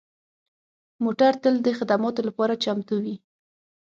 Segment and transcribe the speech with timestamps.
[1.03, 3.15] موټر تل د خدماتو لپاره چمتو وي.